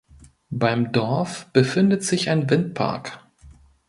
[0.49, 3.21] Beim Dorf befindet sich ein Windpark.